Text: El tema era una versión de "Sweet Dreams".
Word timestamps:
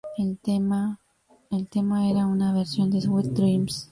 El 0.17 0.39
tema 0.39 0.97
era 2.09 2.25
una 2.25 2.51
versión 2.53 2.89
de 2.89 3.01
"Sweet 3.01 3.33
Dreams". 3.33 3.87